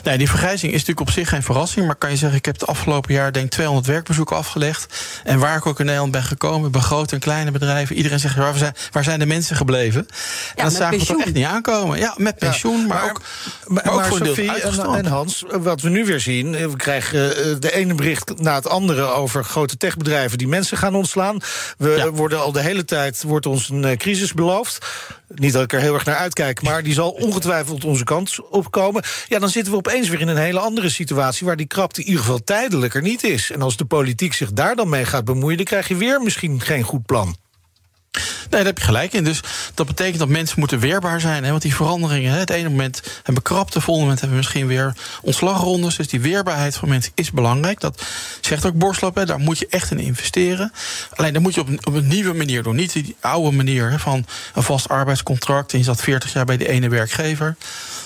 Nee, 0.03 0.17
die 0.17 0.29
vergrijzing 0.29 0.71
is 0.71 0.79
natuurlijk 0.79 1.07
op 1.07 1.13
zich 1.13 1.29
geen 1.29 1.43
verrassing. 1.43 1.85
Maar 1.85 1.95
kan 1.95 2.09
je 2.09 2.17
zeggen, 2.17 2.37
ik 2.37 2.45
heb 2.45 2.59
het 2.59 2.67
afgelopen 2.67 3.13
jaar 3.13 3.31
denk 3.31 3.49
200 3.49 3.87
werkbezoeken 3.87 4.35
afgelegd. 4.35 5.01
En 5.23 5.39
waar 5.39 5.57
ik 5.57 5.65
ook 5.65 5.79
in 5.79 5.85
Nederland 5.85 6.11
ben 6.11 6.23
gekomen, 6.23 6.71
bij 6.71 6.81
grote 6.81 7.13
en 7.13 7.19
kleine 7.21 7.51
bedrijven. 7.51 7.95
Iedereen 7.95 8.19
zegt, 8.19 8.35
waar 8.35 8.57
zijn, 8.57 8.75
waar 8.91 9.03
zijn 9.03 9.19
de 9.19 9.25
mensen 9.25 9.55
gebleven? 9.55 10.01
En 10.01 10.07
ja, 10.55 10.63
dat 10.63 10.73
zagen 10.73 10.99
we 10.99 11.05
toch 11.05 11.19
echt 11.19 11.33
niet 11.33 11.45
aankomen. 11.45 11.99
Ja, 11.99 12.13
met 12.17 12.37
pensioen, 12.37 12.87
maar, 12.87 13.03
ook, 13.03 13.21
maar, 13.67 13.83
maar, 13.85 13.95
maar 13.95 14.05
voor 14.05 14.17
Sophie 14.17 14.61
en, 14.61 14.95
en, 14.95 15.05
Hans, 15.05 15.43
wat 15.49 15.81
we 15.81 15.89
nu 15.89 16.05
weer 16.05 16.19
zien... 16.19 16.51
we 16.51 16.77
krijgen 16.77 17.37
eh, 17.37 17.55
de 17.59 17.73
ene 17.73 17.95
bericht 17.95 18.39
na 18.39 18.55
het 18.55 18.67
andere 18.67 19.01
over 19.01 19.43
grote 19.43 19.77
techbedrijven... 19.77 20.37
die 20.37 20.47
mensen 20.47 20.77
gaan 20.77 20.95
ontslaan. 20.95 21.41
We 21.77 22.09
worden 22.13 22.41
al 22.41 22.51
de 22.51 22.61
hele 22.61 22.85
tijd 22.85 23.23
wordt 23.23 23.45
ons 23.45 23.69
een 23.69 23.85
eh, 23.85 23.97
crisis 23.97 24.33
beloofd. 24.33 24.85
Niet 25.35 25.53
dat 25.53 25.63
ik 25.63 25.73
er 25.73 25.79
heel 25.79 25.93
erg 25.93 26.05
naar 26.05 26.15
uitkijk, 26.15 26.61
maar 26.61 26.83
die 26.83 26.93
zal 26.93 27.09
ongetwijfeld 27.09 27.83
onze 27.83 28.03
kant 28.03 28.49
opkomen. 28.49 29.03
Ja, 29.27 29.39
dan 29.39 29.49
zitten 29.49 29.71
we 29.71 29.77
opeens 29.77 30.09
weer 30.09 30.21
in 30.21 30.27
een 30.27 30.37
hele 30.37 30.59
andere 30.59 30.89
situatie... 30.89 31.45
waar 31.45 31.57
die 31.57 31.67
krapte 31.67 32.01
in 32.01 32.07
ieder 32.07 32.21
geval 32.21 32.43
tijdelijk 32.43 32.95
er 32.95 33.01
niet 33.01 33.23
is. 33.23 33.51
En 33.51 33.61
als 33.61 33.77
de 33.77 33.85
politiek 33.85 34.33
zich 34.33 34.53
daar 34.53 34.75
dan 34.75 34.89
mee 34.89 35.05
gaat 35.05 35.25
bemoeien... 35.25 35.57
dan 35.57 35.65
krijg 35.65 35.87
je 35.87 35.95
weer 35.95 36.21
misschien 36.21 36.61
geen 36.61 36.83
goed 36.83 37.05
plan. 37.05 37.35
Nee, 38.13 38.23
daar 38.49 38.65
heb 38.65 38.77
je 38.77 38.83
gelijk 38.83 39.13
in. 39.13 39.23
Dus 39.23 39.39
dat 39.73 39.87
betekent 39.87 40.19
dat 40.19 40.27
mensen 40.27 40.59
moeten 40.59 40.79
weerbaar 40.79 41.21
zijn. 41.21 41.43
Hè? 41.43 41.49
Want 41.49 41.61
die 41.61 41.75
veranderingen, 41.75 42.31
hè, 42.31 42.39
het 42.39 42.49
ene 42.49 42.69
moment 42.69 43.01
hebben 43.15 43.35
we 43.35 43.41
krapte... 43.41 43.73
het 43.73 43.83
volgende 43.83 44.09
moment 44.09 44.19
hebben 44.19 44.37
we 44.37 44.43
misschien 44.43 44.67
weer 44.67 44.93
ontslagrondes. 45.21 45.95
Dus 45.95 46.07
die 46.07 46.21
weerbaarheid 46.21 46.75
van 46.75 46.89
mensen 46.89 47.11
is 47.15 47.31
belangrijk. 47.31 47.79
Dat 47.79 48.03
zegt 48.41 48.65
ook 48.65 48.73
Borslap, 48.73 49.15
hè, 49.15 49.25
daar 49.25 49.39
moet 49.39 49.59
je 49.59 49.67
echt 49.69 49.91
in 49.91 49.99
investeren. 49.99 50.71
Alleen 51.13 51.33
dat 51.33 51.41
moet 51.41 51.53
je 51.53 51.61
op 51.61 51.67
een, 51.67 51.85
op 51.85 51.93
een 51.93 52.07
nieuwe 52.07 52.33
manier 52.33 52.63
doen. 52.63 52.75
Niet 52.75 52.93
die 52.93 53.15
oude 53.19 53.55
manier 53.55 53.89
hè, 53.91 53.99
van 53.99 54.25
een 54.53 54.63
vast 54.63 54.89
arbeidscontract... 54.89 55.71
en 55.71 55.77
je 55.77 55.83
zat 55.83 56.01
40 56.01 56.33
jaar 56.33 56.45
bij 56.45 56.57
de 56.57 56.67
ene 56.67 56.89
werkgever... 56.89 57.55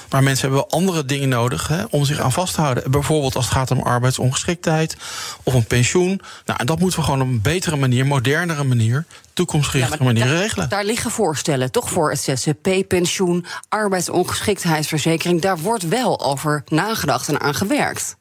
Maar 0.09 0.23
mensen 0.23 0.47
hebben 0.47 0.67
wel 0.69 0.79
andere 0.79 1.05
dingen 1.05 1.29
nodig 1.29 1.67
hè, 1.67 1.83
om 1.89 2.05
zich 2.05 2.19
aan 2.19 2.31
vast 2.31 2.53
te 2.53 2.61
houden. 2.61 2.91
Bijvoorbeeld 2.91 3.35
als 3.35 3.45
het 3.45 3.53
gaat 3.53 3.71
om 3.71 3.79
arbeidsongeschiktheid 3.81 4.97
of 5.43 5.53
een 5.53 5.65
pensioen. 5.65 6.21
Nou, 6.45 6.59
en 6.59 6.65
dat 6.65 6.79
moeten 6.79 6.99
we 6.99 7.05
gewoon 7.05 7.21
op 7.21 7.27
een 7.27 7.41
betere 7.41 7.75
manier, 7.75 8.05
modernere 8.05 8.63
manier, 8.63 9.05
toekomstgerichte 9.33 10.03
manier 10.03 10.27
regelen. 10.27 10.69
Daar 10.69 10.85
liggen 10.85 11.11
voorstellen, 11.11 11.71
toch 11.71 11.89
voor 11.89 12.09
het 12.09 12.19
ZZP-pensioen, 12.19 13.45
arbeidsongeschiktheidsverzekering. 13.69 15.41
Daar 15.41 15.57
wordt 15.57 15.87
wel 15.87 16.21
over 16.21 16.63
nagedacht 16.67 17.27
en 17.27 17.39
aan 17.39 17.55
gewerkt. 17.55 18.15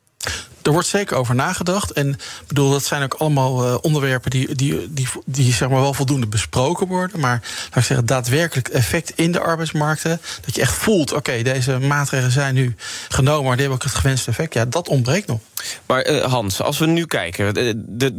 Er 0.66 0.73
wordt 0.73 0.88
zeker 0.88 1.16
over 1.16 1.35
nagedacht. 1.35 1.92
En 1.92 2.18
bedoel, 2.46 2.70
dat 2.70 2.85
zijn 2.85 3.02
ook 3.02 3.14
allemaal 3.14 3.66
uh, 3.66 3.76
onderwerpen 3.80 4.30
die, 4.30 4.54
die, 4.54 4.92
die, 4.92 5.08
die 5.25 5.52
zeg 5.52 5.68
maar 5.68 5.80
wel 5.80 5.94
voldoende 5.94 6.26
besproken 6.26 6.87
worden. 6.87 7.20
Maar 7.20 7.42
laat 7.64 7.76
ik 7.76 7.82
zeggen, 7.82 8.06
daadwerkelijk 8.06 8.68
effect 8.68 9.12
in 9.14 9.32
de 9.32 9.40
arbeidsmarkten. 9.40 10.20
Dat 10.44 10.54
je 10.54 10.61
echt 10.61 10.75
voelt, 10.75 11.12
oké, 11.12 11.42
deze 11.42 11.78
maatregelen 11.78 12.32
zijn 12.32 12.54
nu 12.54 12.75
genomen, 13.08 13.44
maar 13.44 13.56
die 13.56 13.61
hebben 13.61 13.78
ook 13.85 13.90
het 13.90 14.00
gewenste 14.00 14.30
effect. 14.30 14.54
Ja, 14.54 14.64
dat 14.64 14.88
ontbreekt 14.88 15.26
nog. 15.26 15.40
Maar 15.87 16.11
uh, 16.11 16.25
Hans, 16.25 16.62
als 16.62 16.78
we 16.78 16.87
nu 16.87 17.06
kijken, 17.06 17.54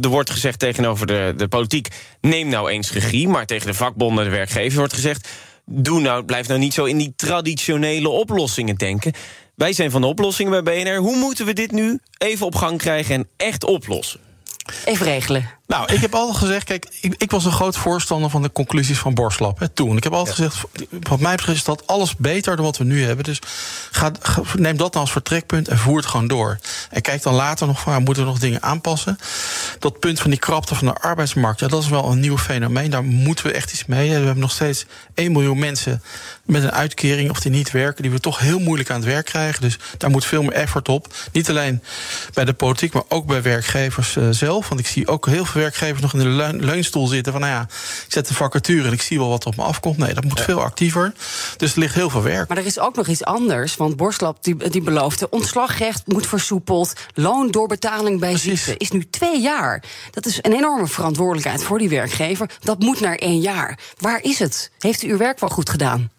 er 0.00 0.08
wordt 0.08 0.30
gezegd 0.30 0.58
tegenover 0.58 1.06
de, 1.06 1.34
de 1.36 1.48
politiek: 1.48 1.88
neem 2.20 2.48
nou 2.48 2.70
eens 2.70 2.92
regie. 2.92 3.28
Maar 3.28 3.46
tegen 3.46 3.66
de 3.66 3.74
vakbonden, 3.74 4.24
de 4.24 4.30
werkgever 4.30 4.78
wordt 4.78 4.94
gezegd: 4.94 5.28
doe 5.64 6.00
nou, 6.00 6.24
blijf 6.24 6.48
nou 6.48 6.60
niet 6.60 6.74
zo 6.74 6.84
in 6.84 6.98
die 6.98 7.12
traditionele 7.16 8.08
oplossingen 8.08 8.76
denken. 8.76 9.12
Wij 9.58 9.72
zijn 9.72 9.90
van 9.90 10.00
de 10.00 10.06
oplossingen 10.06 10.64
bij 10.64 10.82
BNR. 10.84 10.96
Hoe 10.96 11.16
moeten 11.16 11.46
we 11.46 11.52
dit 11.52 11.70
nu 11.70 11.98
even 12.18 12.46
op 12.46 12.54
gang 12.54 12.78
krijgen 12.78 13.14
en 13.14 13.28
echt 13.36 13.64
oplossen? 13.64 14.20
Even 14.84 15.06
regelen. 15.06 15.57
Nou, 15.68 15.92
ik 15.92 16.00
heb 16.00 16.14
altijd 16.14 16.36
gezegd, 16.36 16.64
kijk, 16.64 16.86
ik, 17.00 17.14
ik, 17.16 17.30
was 17.30 17.44
een 17.44 17.52
groot 17.52 17.76
voorstander 17.76 18.30
van 18.30 18.42
de 18.42 18.52
conclusies 18.52 18.98
van 18.98 19.14
Borslap. 19.14 19.58
Hè, 19.58 19.68
toen. 19.68 19.96
Ik 19.96 20.04
heb 20.04 20.12
altijd 20.12 20.36
gezegd, 20.36 20.64
wat 21.00 21.20
mij 21.20 21.34
betreft 21.34 21.58
is 21.58 21.64
dat 21.64 21.86
alles 21.86 22.16
beter 22.16 22.56
dan 22.56 22.64
wat 22.64 22.76
we 22.76 22.84
nu 22.84 23.04
hebben. 23.04 23.24
Dus 23.24 23.38
ga, 23.90 24.12
neem 24.56 24.76
dat 24.76 24.92
dan 24.92 25.02
als 25.02 25.12
vertrekpunt 25.12 25.68
en 25.68 25.78
voer 25.78 25.96
het 25.96 26.06
gewoon 26.06 26.28
door. 26.28 26.58
En 26.90 27.02
kijk 27.02 27.22
dan 27.22 27.34
later 27.34 27.66
nog 27.66 27.80
van, 27.80 28.02
moeten 28.02 28.22
we 28.22 28.28
nog 28.28 28.38
dingen 28.38 28.62
aanpassen? 28.62 29.18
Dat 29.78 29.98
punt 29.98 30.20
van 30.20 30.30
die 30.30 30.38
krapte 30.38 30.74
van 30.74 30.86
de 30.86 30.94
arbeidsmarkt, 30.94 31.60
ja, 31.60 31.68
dat 31.68 31.82
is 31.82 31.88
wel 31.88 32.10
een 32.10 32.20
nieuw 32.20 32.38
fenomeen. 32.38 32.90
Daar 32.90 33.04
moeten 33.04 33.46
we 33.46 33.52
echt 33.52 33.72
iets 33.72 33.84
mee. 33.84 34.08
We 34.08 34.14
hebben 34.14 34.38
nog 34.38 34.52
steeds 34.52 34.86
1 35.14 35.32
miljoen 35.32 35.58
mensen 35.58 36.02
met 36.44 36.62
een 36.62 36.72
uitkering 36.72 37.30
of 37.30 37.40
die 37.40 37.52
niet 37.52 37.70
werken, 37.70 38.02
die 38.02 38.10
we 38.12 38.20
toch 38.20 38.38
heel 38.38 38.58
moeilijk 38.58 38.90
aan 38.90 39.00
het 39.00 39.08
werk 39.08 39.26
krijgen. 39.26 39.60
Dus 39.60 39.78
daar 39.98 40.10
moet 40.10 40.24
veel 40.24 40.42
meer 40.42 40.52
effort 40.52 40.88
op. 40.88 41.14
Niet 41.32 41.48
alleen 41.48 41.82
bij 42.34 42.44
de 42.44 42.52
politiek, 42.52 42.92
maar 42.92 43.02
ook 43.08 43.26
bij 43.26 43.42
werkgevers 43.42 44.16
uh, 44.16 44.28
zelf. 44.30 44.68
Want 44.68 44.80
ik 44.80 44.86
zie 44.86 45.08
ook 45.08 45.26
heel 45.26 45.44
veel 45.44 45.56
werkgevers 45.58 46.00
nog 46.00 46.12
in 46.14 46.18
de 46.18 46.56
leunstoel 46.64 47.06
zitten 47.06 47.32
van, 47.32 47.40
nou 47.40 47.52
ja, 47.52 47.62
ik 48.06 48.12
zet 48.12 48.28
de 48.28 48.34
vacature 48.34 48.86
en 48.86 48.92
ik 48.92 49.02
zie 49.02 49.18
wel 49.18 49.28
wat 49.28 49.46
op 49.46 49.56
me 49.56 49.62
afkomt. 49.62 49.98
Nee, 49.98 50.14
dat 50.14 50.24
moet 50.24 50.40
veel 50.40 50.62
actiever. 50.62 51.12
Dus 51.56 51.72
er 51.72 51.78
ligt 51.78 51.94
heel 51.94 52.10
veel 52.10 52.22
werk. 52.22 52.48
Maar 52.48 52.58
er 52.58 52.66
is 52.66 52.78
ook 52.78 52.96
nog 52.96 53.06
iets 53.06 53.24
anders, 53.24 53.76
want 53.76 53.96
Borstlap 53.96 54.44
die, 54.44 54.68
die 54.70 54.82
beloofde 54.82 55.30
ontslagrecht 55.30 56.02
moet 56.06 56.26
versoepeld, 56.26 56.92
loondoorbetaling 57.14 58.20
bij 58.20 58.36
ziekte 58.36 58.76
is 58.76 58.90
nu 58.90 59.08
twee 59.10 59.40
jaar. 59.40 59.82
Dat 60.10 60.26
is 60.26 60.38
een 60.42 60.52
enorme 60.52 60.86
verantwoordelijkheid 60.86 61.62
voor 61.62 61.78
die 61.78 61.88
werkgever. 61.88 62.50
Dat 62.60 62.78
moet 62.78 63.00
naar 63.00 63.16
één 63.16 63.40
jaar. 63.40 63.78
Waar 63.98 64.22
is 64.22 64.38
het? 64.38 64.70
Heeft 64.78 65.02
u 65.02 65.10
uw 65.10 65.16
werk 65.16 65.40
wel 65.40 65.48
goed 65.48 65.70
gedaan? 65.70 66.10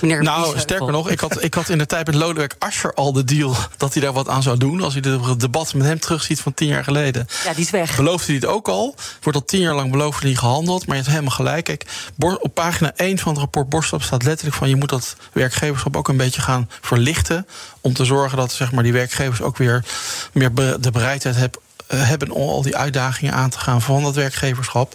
Nou, 0.00 0.58
sterker 0.58 0.92
nog, 0.92 1.10
ik 1.10 1.20
had, 1.20 1.42
ik 1.42 1.54
had 1.54 1.68
in 1.68 1.78
de 1.78 1.86
tijd 1.86 2.06
met 2.06 2.14
Lodewijk 2.14 2.54
Asscher 2.58 2.94
al 2.94 3.12
de 3.12 3.24
deal 3.24 3.56
dat 3.76 3.92
hij 3.92 4.02
daar 4.02 4.12
wat 4.12 4.28
aan 4.28 4.42
zou 4.42 4.58
doen. 4.58 4.82
Als 4.82 4.94
hij 4.94 5.12
het 5.12 5.40
debat 5.40 5.74
met 5.74 5.86
hem 5.86 6.00
terugziet 6.00 6.40
van 6.40 6.54
tien 6.54 6.68
jaar 6.68 6.84
geleden. 6.84 7.26
Ja, 7.44 7.52
die 7.52 7.64
is 7.64 7.70
weg. 7.70 7.96
Beloofde 7.96 8.26
hij 8.26 8.34
het 8.34 8.46
ook 8.46 8.68
al. 8.68 8.94
Wordt 9.22 9.38
al 9.38 9.44
tien 9.44 9.60
jaar 9.60 9.74
lang 9.74 9.90
beloofd 9.90 10.22
niet 10.22 10.38
gehandeld. 10.38 10.86
Maar 10.86 10.96
je 10.96 11.02
hebt 11.02 11.14
helemaal 11.14 11.36
gelijk. 11.36 11.64
Kijk, 11.64 11.86
op 12.18 12.54
pagina 12.54 12.92
1 12.96 13.18
van 13.18 13.32
het 13.32 13.40
rapport 13.40 13.68
Borstap 13.68 14.02
staat 14.02 14.22
letterlijk 14.22 14.56
van 14.56 14.68
je 14.68 14.76
moet 14.76 14.88
dat 14.88 15.16
werkgeverschap 15.32 15.96
ook 15.96 16.08
een 16.08 16.16
beetje 16.16 16.40
gaan 16.40 16.70
verlichten. 16.80 17.46
Om 17.80 17.94
te 17.94 18.04
zorgen 18.04 18.38
dat 18.38 18.52
zeg 18.52 18.72
maar, 18.72 18.82
die 18.82 18.92
werkgevers 18.92 19.42
ook 19.42 19.56
weer 19.56 19.84
meer 20.32 20.54
de 20.54 20.90
bereidheid 20.90 21.36
hebben 21.36 21.60
hebben 21.86 22.30
om 22.30 22.48
al 22.48 22.62
die 22.62 22.76
uitdagingen 22.76 23.34
aan 23.34 23.50
te 23.50 23.58
gaan 23.58 23.82
van 23.82 24.02
dat 24.02 24.14
werkgeverschap. 24.14 24.94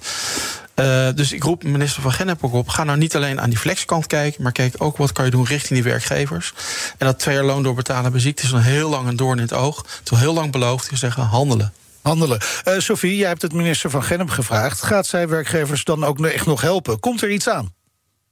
Uh, 0.76 1.08
dus 1.16 1.32
ik 1.32 1.44
roep 1.44 1.64
minister 1.64 2.02
van 2.02 2.12
Gennep 2.12 2.44
ook 2.44 2.54
op. 2.54 2.70
Ga 2.70 2.84
nou 2.84 2.98
niet 2.98 3.16
alleen 3.16 3.42
aan 3.42 3.50
die 3.50 3.60
flexkant 3.60 4.08
kijken, 4.08 4.44
maar 4.44 4.52
kijk 4.52 4.76
ook 4.78 4.98
wat 4.98 5.12
kan 5.12 5.26
je 5.26 5.32
doen 5.32 5.46
richting 5.46 5.74
die 5.74 5.92
werkgevers. 5.92 6.54
En 6.98 7.06
dat 7.06 7.20
twee 7.20 7.36
jaar 7.36 7.44
loon 7.44 7.64
doorbetalen 7.64 8.12
bij 8.12 8.22
ziekte 8.22 8.44
is 8.44 8.52
een 8.52 8.62
heel 8.62 8.90
lang 8.90 9.08
een 9.08 9.16
doorn 9.16 9.38
in 9.38 9.44
het 9.44 9.54
oog. 9.54 9.86
Is 10.12 10.20
heel 10.20 10.34
lang 10.34 10.52
beloofd. 10.52 10.90
Je 10.90 10.96
zeggen 10.96 11.24
handelen. 11.24 11.74
Handelen. 12.02 12.40
Uh, 12.68 12.80
Sophie, 12.80 13.18
jij 13.18 13.28
hebt 13.28 13.42
het 13.42 13.54
minister 13.54 13.90
van 13.90 14.04
Gennep 14.04 14.30
gevraagd. 14.30 14.84
Gaat 14.84 15.08
zij 15.08 15.28
werkgevers 15.28 15.84
dan 15.84 16.04
ook 16.04 16.26
echt 16.26 16.46
nog 16.46 16.62
helpen? 16.62 17.00
Komt 17.00 17.22
er 17.22 17.32
iets 17.32 17.50
aan? 17.50 17.74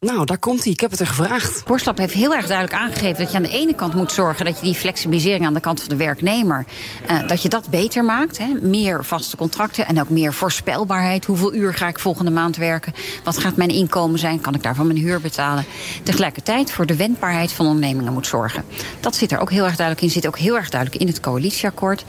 Nou, 0.05 0.25
daar 0.25 0.37
komt 0.37 0.63
hij. 0.63 0.71
Ik 0.71 0.79
heb 0.79 0.91
het 0.91 0.99
er 0.99 1.07
gevraagd. 1.07 1.65
Borslap 1.65 1.97
heeft 1.97 2.13
heel 2.13 2.35
erg 2.35 2.47
duidelijk 2.47 2.81
aangegeven 2.81 3.17
dat 3.17 3.31
je 3.31 3.37
aan 3.37 3.43
de 3.43 3.49
ene 3.49 3.73
kant 3.73 3.93
moet 3.93 4.11
zorgen 4.11 4.45
dat 4.45 4.59
je 4.59 4.65
die 4.65 4.75
flexibilisering 4.75 5.45
aan 5.45 5.53
de 5.53 5.59
kant 5.59 5.79
van 5.79 5.89
de 5.89 5.95
werknemer, 5.95 6.65
uh, 7.11 7.27
dat 7.27 7.41
je 7.41 7.49
dat 7.49 7.69
beter 7.69 8.03
maakt. 8.03 8.37
Hè? 8.37 8.47
Meer 8.61 9.05
vaste 9.05 9.37
contracten 9.37 9.87
en 9.87 9.99
ook 10.01 10.09
meer 10.09 10.33
voorspelbaarheid. 10.33 11.25
Hoeveel 11.25 11.53
uur 11.53 11.73
ga 11.73 11.87
ik 11.87 11.99
volgende 11.99 12.31
maand 12.31 12.55
werken? 12.55 12.93
Wat 13.23 13.37
gaat 13.37 13.55
mijn 13.55 13.69
inkomen 13.69 14.19
zijn? 14.19 14.41
Kan 14.41 14.55
ik 14.55 14.63
daarvan 14.63 14.87
mijn 14.87 14.99
huur 14.99 15.21
betalen? 15.21 15.65
Tegelijkertijd 16.03 16.71
voor 16.71 16.85
de 16.85 16.95
wendbaarheid 16.95 17.51
van 17.51 17.65
ondernemingen 17.65 18.13
moet 18.13 18.27
zorgen. 18.27 18.63
Dat 18.99 19.15
zit 19.15 19.31
er 19.31 19.39
ook 19.39 19.51
heel 19.51 19.65
erg 19.65 19.75
duidelijk 19.75 20.05
in. 20.05 20.11
Zit 20.11 20.27
ook 20.27 20.37
heel 20.37 20.57
erg 20.57 20.69
duidelijk 20.69 21.01
in 21.01 21.07
het 21.07 21.19
coalitieakkoord. 21.19 22.05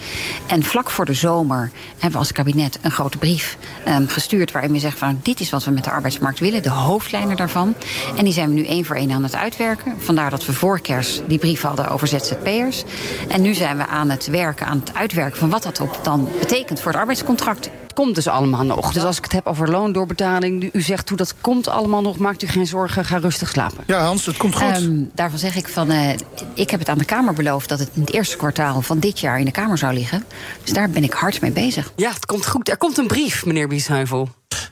En 0.46 0.62
vlak 0.62 0.90
voor 0.90 1.04
de 1.04 1.14
zomer 1.14 1.70
hebben 1.92 2.12
we 2.12 2.18
als 2.18 2.32
kabinet 2.32 2.78
een 2.82 2.90
grote 2.90 3.18
brief 3.18 3.58
um, 3.88 4.08
gestuurd 4.08 4.52
waarin 4.52 4.72
we 4.72 4.78
zeggen 4.78 4.98
van 4.98 5.20
dit 5.22 5.40
is 5.40 5.50
wat 5.50 5.64
we 5.64 5.70
met 5.70 5.84
de 5.84 5.90
arbeidsmarkt 5.90 6.38
willen, 6.38 6.62
de 6.62 6.70
hoofdlijnen 6.70 7.36
daarvan. 7.36 7.74
En 8.16 8.24
die 8.24 8.32
zijn 8.32 8.48
we 8.48 8.54
nu 8.54 8.66
één 8.66 8.84
voor 8.84 8.96
één 8.96 9.10
aan 9.10 9.22
het 9.22 9.34
uitwerken. 9.34 9.94
Vandaar 9.98 10.30
dat 10.30 10.46
we 10.46 10.52
voor 10.52 10.80
kerst 10.80 11.22
die 11.26 11.38
brief 11.38 11.62
hadden 11.62 11.88
over 11.88 12.06
ZZP'ers. 12.06 12.84
En 13.28 13.42
nu 13.42 13.54
zijn 13.54 13.76
we 13.76 13.86
aan 13.86 14.10
het 14.10 14.26
werken, 14.26 14.66
aan 14.66 14.82
het 14.84 14.94
uitwerken 14.94 15.38
van 15.38 15.50
wat 15.50 15.62
dat 15.62 15.80
dan 16.02 16.28
betekent 16.38 16.80
voor 16.80 16.90
het 16.90 17.00
arbeidscontract. 17.00 17.70
Het 17.82 17.92
komt 17.98 18.14
dus 18.14 18.28
allemaal 18.28 18.64
nog. 18.64 18.92
Dus 18.92 19.02
als 19.02 19.16
ik 19.16 19.22
het 19.22 19.32
heb 19.32 19.46
over 19.46 19.70
loondoorbetaling, 19.70 20.70
u 20.72 20.80
zegt 20.80 21.08
hoe 21.08 21.18
dat 21.18 21.34
komt 21.40 21.68
allemaal 21.68 22.02
nog, 22.02 22.18
maakt 22.18 22.42
u 22.42 22.46
geen 22.46 22.66
zorgen, 22.66 23.04
ga 23.04 23.18
rustig 23.18 23.48
slapen. 23.48 23.84
Ja, 23.86 24.04
Hans, 24.04 24.26
het 24.26 24.36
komt 24.36 24.54
goed. 24.54 24.76
Um, 24.76 25.10
daarvan 25.14 25.38
zeg 25.38 25.56
ik 25.56 25.68
van, 25.68 25.92
uh, 25.92 26.10
ik 26.54 26.70
heb 26.70 26.80
het 26.80 26.88
aan 26.88 26.98
de 26.98 27.04
Kamer 27.04 27.34
beloofd 27.34 27.68
dat 27.68 27.78
het 27.78 27.88
in 27.94 28.00
het 28.00 28.12
eerste 28.12 28.36
kwartaal 28.36 28.82
van 28.82 28.98
dit 28.98 29.20
jaar 29.20 29.38
in 29.38 29.44
de 29.44 29.50
Kamer 29.50 29.78
zou 29.78 29.92
liggen. 29.92 30.24
Dus 30.62 30.72
daar 30.72 30.90
ben 30.90 31.04
ik 31.04 31.12
hard 31.12 31.40
mee 31.40 31.52
bezig. 31.52 31.92
Ja, 31.96 32.12
het 32.12 32.26
komt 32.26 32.46
goed. 32.46 32.68
Er 32.68 32.76
komt 32.76 32.98
een 32.98 33.06
brief, 33.06 33.46
meneer 33.46 33.68
Biesheuvel. 33.68 34.28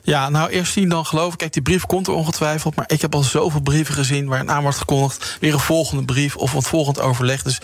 Ja, 0.09 0.29
nou 0.29 0.49
eerst 0.49 0.73
zien 0.73 0.89
dan 0.89 1.05
geloven. 1.05 1.37
Kijk, 1.37 1.53
die 1.53 1.61
brief 1.61 1.85
komt 1.85 2.07
er 2.07 2.13
ongetwijfeld. 2.13 2.75
Maar 2.75 2.91
ik 2.91 3.01
heb 3.01 3.15
al 3.15 3.23
zoveel 3.23 3.61
brieven 3.61 3.93
gezien 3.93 4.27
waar 4.27 4.39
een 4.39 4.51
aan 4.51 4.61
wordt 4.61 4.77
gekondigd. 4.77 5.37
Weer 5.39 5.53
een 5.53 5.59
volgende 5.59 6.05
brief 6.05 6.35
of 6.35 6.53
een 6.53 6.61
volgend 6.61 6.99
overleg. 6.99 7.43
Dus 7.43 7.61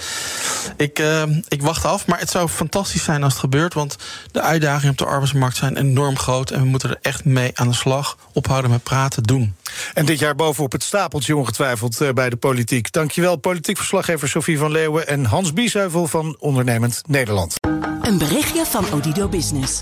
ik, 0.78 1.00
uh, 1.00 1.24
ik 1.48 1.62
wacht 1.62 1.86
af. 1.86 2.08
Maar 2.08 2.20
het 2.20 2.30
zou 2.30 2.48
fantastisch 2.48 3.04
zijn 3.04 3.24
als 3.24 3.34
het 3.34 3.42
gebeurt. 3.42 3.74
Want 3.74 3.96
de 4.32 4.42
uitdagingen 4.42 4.92
op 4.92 4.98
de 4.98 5.06
arbeidsmarkt 5.06 5.58
zijn 5.58 5.78
enorm 5.78 6.18
groot. 6.18 6.52
En 6.52 6.62
we 6.62 6.68
moeten 6.68 6.90
er 6.90 6.98
echt 7.02 7.26
mee 7.26 7.52
aan 7.54 7.68
de 7.68 7.74
slag. 7.74 8.18
Ophouden 8.34 8.72
met 8.72 8.84
praten, 8.84 9.24
doen. 9.24 9.56
En 9.94 10.06
dit 10.06 10.20
jaar 10.20 10.36
bovenop 10.36 10.72
het 10.72 10.84
stapeltje 10.84 11.36
ongetwijfeld 11.36 12.02
uh, 12.02 12.10
bij 12.10 12.30
de 12.30 12.36
politiek. 12.36 12.92
Dankjewel, 12.92 13.36
politiek 13.36 13.78
verslaggever 13.78 14.30
Sophie 14.30 14.58
van 14.58 14.72
Leeuwen... 14.72 15.08
en 15.08 15.26
Hans 15.26 15.54
Biesheuvel 15.54 16.08
van 16.08 16.36
Ondernemend 16.40 17.02
Nederland. 17.08 17.56
Een 18.02 18.18
berichtje 18.18 18.66
van 18.66 18.86
Odido 18.92 19.28
Business. 19.28 19.82